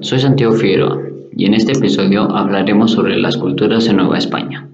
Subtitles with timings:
[0.00, 1.00] soy Santiago Figueroa
[1.36, 4.68] y en este episodio hablaremos sobre las culturas en Nueva España.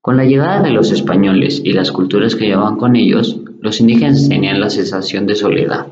[0.00, 4.28] Con la llegada de los españoles y las culturas que llevaban con ellos, los indígenas
[4.28, 5.88] tenían la sensación de soledad,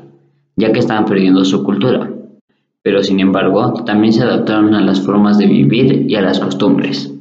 [0.55, 2.11] ya que estaban perdiendo su cultura.
[2.81, 7.13] Pero sin embargo, también se adaptaron a las formas de vivir y a las costumbres,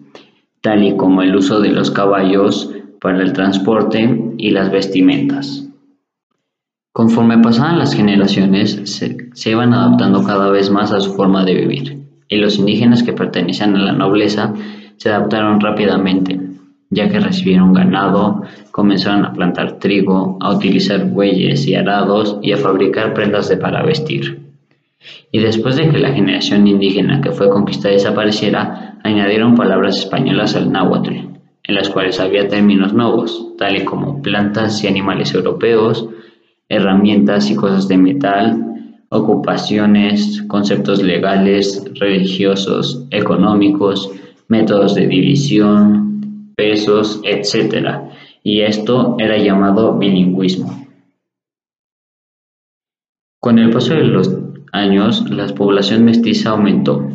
[0.62, 2.70] tal y como el uso de los caballos
[3.00, 5.67] para el transporte y las vestimentas.
[6.92, 11.98] Conforme pasaban las generaciones, se, iban adaptando cada vez más a su forma de vivir,
[12.28, 14.52] y los indígenas que pertenecían a la nobleza
[14.96, 16.40] se adaptaron rápidamente,
[16.90, 18.42] ya que recibieron ganado,
[18.72, 23.82] comenzaron a plantar trigo, a utilizar bueyes y arados y a fabricar prendas de para
[23.82, 24.48] vestir.
[25.30, 30.72] Y después de que la generación indígena que fue conquistada desapareciera, añadieron palabras españolas al
[30.72, 31.14] náhuatl,
[31.62, 36.08] en las cuales había términos nuevos, tales como plantas y animales europeos,
[36.68, 38.68] herramientas y cosas de metal,
[39.10, 44.10] ocupaciones, conceptos legales, religiosos, económicos,
[44.48, 48.00] métodos de división, pesos, etc.
[48.42, 50.86] Y esto era llamado bilingüismo.
[53.40, 54.30] Con el paso de los
[54.72, 57.08] años, la población mestiza aumentó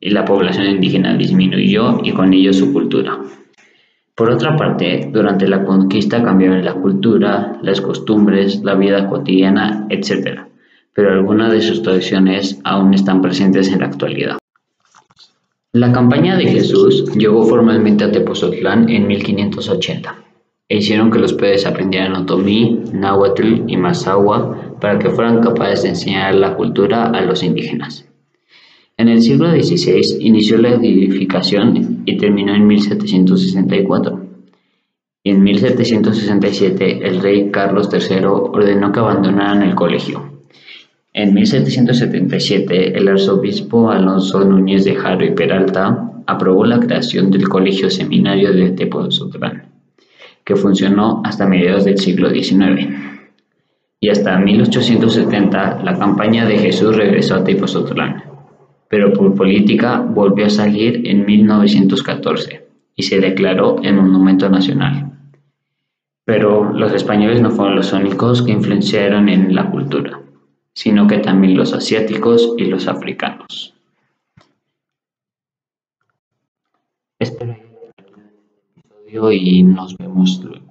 [0.00, 3.18] y la población indígena disminuyó y con ello su cultura.
[4.18, 10.40] Por otra parte, durante la conquista cambiaron la cultura, las costumbres, la vida cotidiana, etc.,
[10.92, 14.38] pero algunas de sus tradiciones aún están presentes en la actualidad.
[15.70, 20.16] La campaña de Jesús llegó formalmente a Tepozotlán en 1580
[20.68, 25.90] e hicieron que los peces aprendieran otomí, náhuatl y mazahua para que fueran capaces de
[25.90, 28.07] enseñar la cultura a los indígenas.
[28.98, 34.26] En el siglo XVI inició la edificación y terminó en 1764.
[35.22, 40.40] En 1767 el rey Carlos III ordenó que abandonaran el colegio.
[41.12, 47.90] En 1777 el arzobispo Alonso Núñez de Jaro y Peralta aprobó la creación del Colegio
[47.90, 49.68] Seminario de Tepozotlán,
[50.42, 52.88] que funcionó hasta mediados del siglo XIX.
[54.00, 58.37] Y hasta 1870 la campaña de Jesús regresó a Tepozotlán
[58.88, 62.66] pero por política volvió a salir en 1914
[62.96, 65.12] y se declaró en monumento nacional.
[66.24, 70.20] Pero los españoles no fueron los únicos que influenciaron en la cultura,
[70.74, 73.74] sino que también los asiáticos y los africanos.
[77.18, 78.12] Espero que este
[79.06, 80.67] episodio y nos vemos luego.